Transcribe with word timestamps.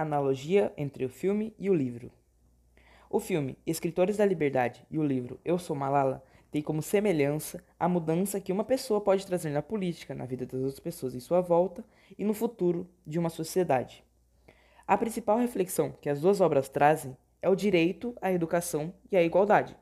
Analogia 0.00 0.72
entre 0.76 1.04
o 1.04 1.08
filme 1.08 1.52
e 1.58 1.68
o 1.68 1.74
livro. 1.74 2.12
O 3.10 3.18
filme 3.18 3.58
Escritores 3.66 4.16
da 4.16 4.24
Liberdade 4.24 4.86
e 4.88 4.96
o 4.96 5.02
livro 5.04 5.40
Eu 5.44 5.58
Sou 5.58 5.74
Malala 5.74 6.22
têm 6.52 6.62
como 6.62 6.80
semelhança 6.80 7.60
a 7.80 7.88
mudança 7.88 8.40
que 8.40 8.52
uma 8.52 8.62
pessoa 8.62 9.00
pode 9.00 9.26
trazer 9.26 9.50
na 9.50 9.60
política, 9.60 10.14
na 10.14 10.24
vida 10.24 10.46
das 10.46 10.60
outras 10.60 10.78
pessoas 10.78 11.16
em 11.16 11.18
sua 11.18 11.40
volta 11.40 11.84
e 12.16 12.24
no 12.24 12.32
futuro 12.32 12.88
de 13.04 13.18
uma 13.18 13.28
sociedade. 13.28 14.04
A 14.86 14.96
principal 14.96 15.36
reflexão 15.36 15.92
que 16.00 16.08
as 16.08 16.20
duas 16.20 16.40
obras 16.40 16.68
trazem 16.68 17.16
é 17.42 17.48
o 17.48 17.56
direito 17.56 18.14
à 18.22 18.30
educação 18.30 18.94
e 19.10 19.16
à 19.16 19.22
igualdade, 19.24 19.76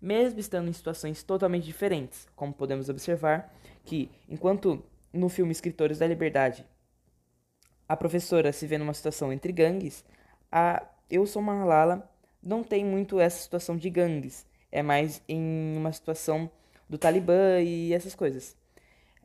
mesmo 0.00 0.40
estando 0.40 0.70
em 0.70 0.72
situações 0.72 1.22
totalmente 1.22 1.66
diferentes, 1.66 2.26
como 2.34 2.52
podemos 2.52 2.88
observar 2.88 3.54
que, 3.84 4.10
enquanto 4.28 4.84
no 5.12 5.28
filme 5.28 5.52
Escritores 5.52 6.00
da 6.00 6.06
Liberdade 6.08 6.66
a 7.92 7.96
professora 7.96 8.52
se 8.52 8.66
vê 8.66 8.78
numa 8.78 8.94
situação 8.94 9.30
entre 9.30 9.52
gangues, 9.52 10.02
a 10.50 10.82
Eu 11.10 11.26
Sou 11.26 11.42
Malala 11.42 12.10
não 12.42 12.64
tem 12.64 12.82
muito 12.82 13.20
essa 13.20 13.42
situação 13.42 13.76
de 13.76 13.90
gangues, 13.90 14.46
é 14.70 14.82
mais 14.82 15.22
em 15.28 15.76
uma 15.76 15.92
situação 15.92 16.50
do 16.88 16.96
Talibã 16.96 17.60
e 17.60 17.92
essas 17.92 18.14
coisas. 18.14 18.56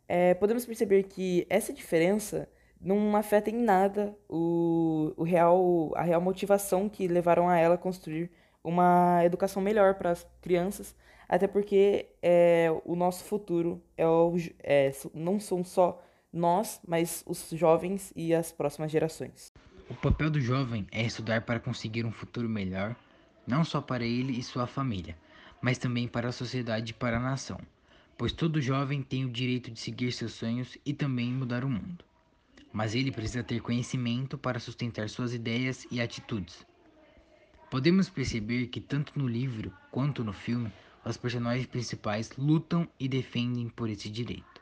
É, 0.06 0.34
podemos 0.34 0.66
perceber 0.66 1.04
que 1.04 1.48
essa 1.50 1.72
diferença 1.72 2.50
não 2.80 3.16
afeta 3.16 3.50
em 3.50 3.56
nada 3.56 4.14
o, 4.28 5.14
o 5.16 5.24
real, 5.24 5.94
a 5.96 6.02
real 6.02 6.20
motivação 6.20 6.90
que 6.90 7.08
levaram 7.08 7.48
a 7.48 7.58
ela 7.58 7.76
a 7.76 7.78
construir 7.78 8.30
uma 8.62 9.22
educação 9.24 9.62
melhor 9.62 9.96
para 9.96 10.12
as 10.12 10.28
crianças, 10.42 10.94
até 11.30 11.48
porque 11.48 12.10
é, 12.22 12.68
o 12.84 12.98
nosso 12.98 13.24
futuro 13.24 13.82
é, 13.98 14.04
é, 14.62 14.92
não 15.14 15.40
são 15.40 15.64
só 15.64 16.04
nós, 16.32 16.80
mas 16.88 17.24
os 17.26 17.50
jovens 17.52 18.12
e 18.16 18.34
as 18.34 18.52
próximas 18.52 18.92
gerações. 18.92 19.52
O 19.90 19.96
papel 19.96 20.30
do 20.30 20.42
jovem 20.42 20.86
é 20.92 21.06
estudar 21.06 21.42
para 21.44 21.60
conseguir 21.60 22.06
um 22.06 22.12
futuro 22.12 22.50
melhor, 22.50 22.96
não 23.46 23.64
só 23.64 23.80
para 23.82 24.06
ele 24.06 24.38
e 24.38 24.44
sua 24.44 24.68
família, 24.68 25.18
mas 25.62 25.78
também 25.78 26.08
para 26.08 26.30
a 26.30 26.34
sociedade 26.34 26.92
e 26.92 26.94
para 26.94 27.18
a 27.18 27.22
nação, 27.22 27.60
pois 28.18 28.34
todo 28.34 28.62
jovem 28.62 29.02
tem 29.02 29.24
o 29.24 29.32
direito 29.32 29.72
de 29.72 29.80
seguir 29.80 30.12
seus 30.12 30.34
sonhos 30.34 30.78
e 30.86 30.94
também 30.94 31.32
mudar 31.32 31.64
o 31.64 31.70
mundo. 31.70 32.04
Mas 32.74 32.96
ele 32.96 33.12
precisa 33.12 33.44
ter 33.44 33.62
conhecimento 33.62 34.38
para 34.38 34.60
sustentar 34.60 35.10
suas 35.10 35.34
ideias 35.34 35.88
e 35.90 36.02
atitudes. 36.02 36.66
Podemos 37.72 38.10
perceber 38.10 38.68
que 38.68 38.82
tanto 38.82 39.18
no 39.18 39.28
livro 39.28 39.74
quanto 39.92 40.24
no 40.24 40.34
filme, 40.34 40.72
os 41.04 41.18
personagens 41.18 41.66
principais 41.66 42.32
lutam 42.38 42.88
e 43.00 43.08
defendem 43.08 43.70
por 43.70 43.90
esse 43.90 44.10
direito. 44.10 44.57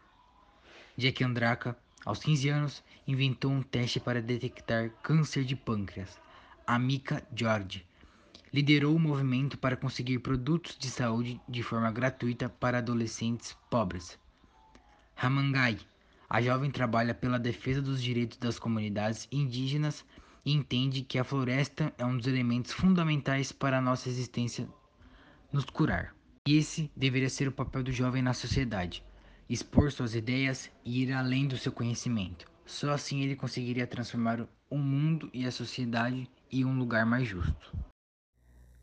Jack 0.97 1.25
Andraka, 1.25 1.77
aos 2.05 2.19
15 2.19 2.47
anos, 2.47 2.83
inventou 3.05 3.51
um 3.51 3.61
teste 3.61 3.99
para 3.99 4.21
detectar 4.21 4.89
câncer 5.03 5.43
de 5.43 5.53
pâncreas. 5.53 6.17
A 6.65 6.79
Mika 6.79 7.21
George 7.35 7.85
liderou 8.53 8.95
o 8.95 8.99
movimento 8.99 9.57
para 9.57 9.75
conseguir 9.75 10.19
produtos 10.19 10.77
de 10.77 10.89
saúde 10.89 11.41
de 11.49 11.61
forma 11.61 11.91
gratuita 11.91 12.47
para 12.47 12.77
adolescentes 12.77 13.57
pobres. 13.69 14.17
Ramangai, 15.15 15.77
a 16.29 16.41
jovem 16.41 16.71
trabalha 16.71 17.13
pela 17.13 17.37
defesa 17.37 17.81
dos 17.81 18.01
direitos 18.01 18.37
das 18.37 18.57
comunidades 18.57 19.27
indígenas 19.29 20.05
e 20.45 20.53
entende 20.53 21.01
que 21.01 21.19
a 21.19 21.25
floresta 21.25 21.93
é 21.97 22.05
um 22.05 22.15
dos 22.15 22.27
elementos 22.27 22.71
fundamentais 22.71 23.51
para 23.51 23.79
a 23.79 23.81
nossa 23.81 24.07
existência 24.07 24.65
nos 25.51 25.65
curar. 25.65 26.15
E 26.47 26.55
esse 26.55 26.89
deveria 26.95 27.29
ser 27.29 27.49
o 27.49 27.51
papel 27.51 27.83
do 27.83 27.91
jovem 27.91 28.21
na 28.21 28.33
sociedade 28.33 29.03
expor 29.49 29.91
suas 29.91 30.15
ideias 30.15 30.71
e 30.83 31.03
ir 31.03 31.13
além 31.13 31.47
do 31.47 31.57
seu 31.57 31.71
conhecimento. 31.71 32.45
Só 32.65 32.91
assim 32.91 33.21
ele 33.21 33.35
conseguiria 33.35 33.85
transformar 33.85 34.47
o 34.69 34.77
mundo 34.77 35.29
e 35.33 35.45
a 35.45 35.51
sociedade 35.51 36.29
em 36.51 36.65
um 36.65 36.77
lugar 36.77 37.05
mais 37.05 37.27
justo. 37.27 37.77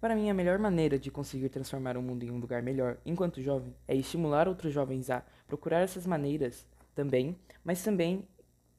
Para 0.01 0.17
mim, 0.17 0.31
a 0.31 0.35
melhor 0.35 0.59
maneira 0.59 0.99
de 0.99 1.11
conseguir 1.11 1.49
transformar 1.49 1.97
o 1.97 2.03
mundo 2.03 2.25
em 2.25 2.31
um 2.31 2.39
lugar 2.39 2.63
melhor 2.63 2.99
enquanto 3.07 3.41
jovem 3.41 3.75
é 3.87 3.95
estimular 3.95 4.49
outros 4.49 4.73
jovens 4.73 5.11
a 5.11 5.25
procurar 5.47 5.81
essas 5.81 6.07
maneiras 6.07 6.67
também, 6.95 7.37
mas 7.65 7.83
também 7.83 8.27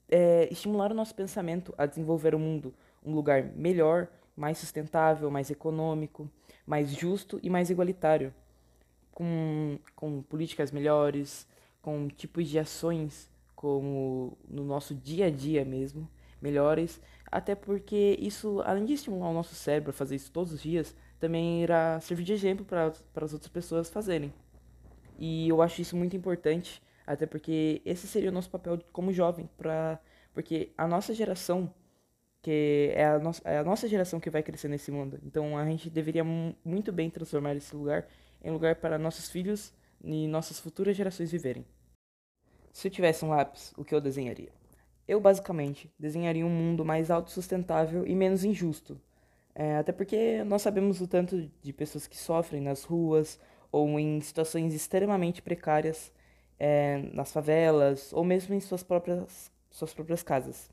é, 0.09 0.47
estimular 0.51 0.91
o 0.91 0.95
nosso 0.95 1.15
pensamento 1.15 1.73
a 1.77 1.85
desenvolver 1.85 2.35
o 2.35 2.39
mundo 2.39 2.73
um 3.05 3.13
lugar 3.13 3.43
melhor, 3.55 4.07
mais 4.35 4.57
sustentável, 4.57 5.29
mais 5.29 5.49
econômico, 5.49 6.29
mais 6.65 6.91
justo 6.91 7.39
e 7.43 7.49
mais 7.49 7.69
igualitário, 7.69 8.33
com, 9.11 9.77
com 9.95 10.21
políticas 10.23 10.71
melhores, 10.71 11.47
com 11.83 12.07
tipos 12.07 12.47
de 12.47 12.57
ações 12.57 13.29
como 13.53 14.37
no 14.47 14.63
nosso 14.63 14.95
dia 14.95 15.27
a 15.27 15.29
dia 15.29 15.63
mesmo, 15.63 16.09
melhores, 16.41 16.99
até 17.29 17.53
porque 17.53 18.17
isso, 18.19 18.61
além 18.65 18.85
de 18.85 18.93
estimular 18.93 19.29
o 19.29 19.33
nosso 19.33 19.53
cérebro 19.53 19.91
a 19.91 19.93
fazer 19.93 20.15
isso 20.15 20.31
todos 20.31 20.53
os 20.53 20.61
dias, 20.61 20.95
também 21.19 21.61
irá 21.61 21.99
servir 21.99 22.23
de 22.23 22.33
exemplo 22.33 22.65
para 22.65 22.87
as 22.87 23.33
outras 23.33 23.49
pessoas 23.49 23.89
fazerem. 23.89 24.33
E 25.19 25.47
eu 25.49 25.61
acho 25.61 25.81
isso 25.81 25.95
muito 25.95 26.15
importante, 26.15 26.81
até 27.05 27.25
porque 27.25 27.81
esse 27.85 28.07
seria 28.07 28.29
o 28.29 28.33
nosso 28.33 28.49
papel 28.49 28.79
como 28.93 29.11
jovem, 29.11 29.49
pra, 29.57 29.99
porque 30.33 30.71
a 30.77 30.87
nossa 30.87 31.13
geração, 31.13 31.73
que 32.41 32.91
é 32.95 33.05
a, 33.05 33.19
no, 33.19 33.31
é 33.43 33.57
a 33.57 33.63
nossa 33.63 33.89
geração 33.89 34.21
que 34.21 34.29
vai 34.29 34.41
crescer 34.41 34.69
nesse 34.69 34.89
mundo, 34.89 35.19
então 35.21 35.57
a 35.57 35.65
gente 35.65 35.89
deveria 35.89 36.23
muito 36.23 36.93
bem 36.93 37.09
transformar 37.09 37.55
esse 37.55 37.75
lugar 37.75 38.07
em 38.41 38.51
lugar 38.51 38.75
para 38.75 38.97
nossos 38.97 39.29
filhos 39.29 39.73
e 40.03 40.27
nossas 40.27 40.59
futuras 40.59 40.97
gerações 40.97 41.31
viverem. 41.31 41.65
Se 42.71 42.87
eu 42.87 42.91
tivesse 42.91 43.23
um 43.23 43.29
lápis, 43.29 43.73
o 43.77 43.85
que 43.85 43.93
eu 43.93 44.01
desenharia? 44.01 44.51
Eu 45.07 45.19
basicamente 45.21 45.91
desenharia 45.97 46.45
um 46.45 46.49
mundo 46.49 46.83
mais 46.83 47.11
autossustentável 47.11 48.05
e 48.05 48.15
menos 48.15 48.43
injusto. 48.43 48.99
É, 49.55 49.77
até 49.77 49.91
porque 49.91 50.43
nós 50.43 50.61
sabemos 50.61 50.99
o 50.99 51.07
tanto 51.07 51.49
de 51.61 51.73
pessoas 51.73 52.07
que 52.07 52.17
sofrem 52.17 52.61
nas 52.61 52.83
ruas 52.83 53.39
ou 53.71 53.99
em 53.99 54.19
situações 54.21 54.73
extremamente 54.73 55.41
precárias 55.41 56.11
é, 56.59 56.97
nas 57.13 57.31
favelas 57.31 58.11
ou 58.13 58.23
mesmo 58.23 58.55
em 58.55 58.59
suas 58.59 58.81
próprias, 58.81 59.51
suas 59.69 59.93
próprias 59.93 60.23
casas. 60.23 60.71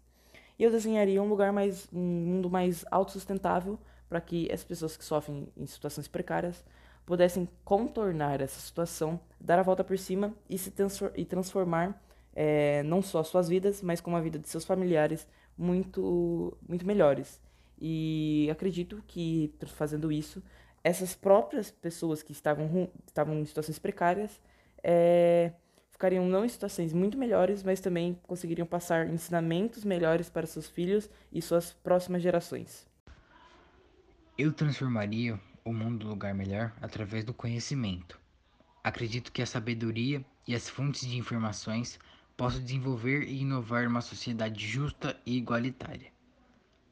E 0.59 0.63
eu 0.63 0.71
desenharia 0.71 1.23
um 1.23 1.29
lugar 1.29 1.53
mais, 1.53 1.89
um 1.93 1.99
mundo 1.99 2.51
mais 2.51 2.85
autossustentável 2.91 3.79
para 4.09 4.21
que 4.21 4.51
as 4.53 4.65
pessoas 4.65 4.97
que 4.97 5.05
sofrem 5.05 5.49
em 5.57 5.67
situações 5.67 6.09
precárias 6.09 6.65
pudessem 7.05 7.49
contornar 7.65 8.41
essa 8.41 8.61
situação, 8.61 9.21
dar 9.41 9.59
a 9.59 9.63
volta 9.63 9.83
por 9.83 9.99
cima 9.99 10.35
e 10.49 10.57
se 10.57 10.71
transfor 10.71 11.13
e 11.17 11.25
transformar 11.25 12.01
é, 12.35 12.83
não 12.85 13.03
só 13.03 13.23
suas 13.23 13.49
vidas, 13.49 13.83
mas 13.83 14.01
como 14.01 14.17
a 14.17 14.21
vida 14.21 14.39
de 14.39 14.49
seus 14.49 14.65
familiares 14.65 15.27
muito, 15.57 16.57
muito 16.69 16.87
melhores. 16.87 17.41
E 17.81 18.49
acredito 18.51 19.03
que 19.07 19.53
fazendo 19.67 20.13
isso, 20.13 20.43
essas 20.85 21.15
próprias 21.15 21.71
pessoas 21.71 22.23
que 22.23 22.33
estavam, 22.33 22.91
estavam 23.07 23.39
em 23.39 23.45
situações 23.45 23.79
precárias 23.79 24.41
é, 24.83 25.53
ficariam 25.91 26.27
não 26.27 26.45
em 26.45 26.49
situações 26.49 26.93
muito 26.93 27.19
melhores, 27.19 27.63
mas 27.63 27.81
também 27.81 28.19
conseguiriam 28.23 28.67
passar 28.67 29.07
ensinamentos 29.09 29.85
melhores 29.85 30.31
para 30.31 30.47
seus 30.47 30.67
filhos 30.67 31.11
e 31.31 31.43
suas 31.43 31.73
próximas 31.73 32.23
gerações. 32.23 32.87
Eu 34.39 34.53
transformaria 34.53 35.39
o 35.71 35.73
mundo 35.73 36.07
um 36.07 36.11
lugar 36.11 36.35
melhor 36.35 36.73
através 36.83 37.25
do 37.25 37.33
conhecimento. 37.33 38.19
Acredito 38.83 39.31
que 39.31 39.41
a 39.41 39.47
sabedoria 39.47 40.25
e 40.47 40.53
as 40.53 40.69
fontes 40.69 41.07
de 41.07 41.17
informações 41.17 41.97
possam 42.37 42.61
desenvolver 42.61 43.23
e 43.23 43.43
inovar 43.43 43.87
uma 43.87 44.01
sociedade 44.01 44.67
justa 44.67 45.17
e 45.25 45.37
igualitária. 45.37 46.11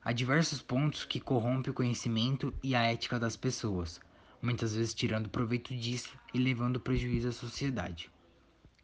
Há 0.04 0.12
diversos 0.12 0.62
pontos 0.62 1.04
que 1.04 1.18
corrompem 1.18 1.72
o 1.72 1.74
conhecimento 1.74 2.54
e 2.62 2.76
a 2.76 2.82
ética 2.82 3.18
das 3.18 3.36
pessoas, 3.36 4.00
muitas 4.40 4.76
vezes 4.76 4.94
tirando 4.94 5.28
proveito 5.28 5.74
disso 5.74 6.16
e 6.32 6.38
levando 6.38 6.78
prejuízo 6.78 7.28
à 7.28 7.32
sociedade. 7.32 8.08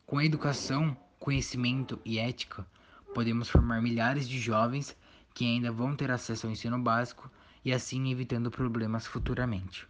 Com 0.05 0.19
a 0.19 0.25
educação, 0.25 0.97
conhecimento 1.21 2.00
e 2.05 2.19
ética, 2.19 2.66
podemos 3.15 3.49
formar 3.49 3.81
milhares 3.81 4.28
de 4.28 4.41
jovens 4.41 4.97
que 5.32 5.44
ainda 5.44 5.71
vão 5.71 5.94
ter 5.94 6.11
acesso 6.11 6.47
ao 6.47 6.53
ensino 6.53 6.81
básico 6.81 7.31
e 7.64 7.72
assim 7.72 8.11
evitando 8.11 8.50
problemas 8.50 9.06
futuramente. 9.06 9.88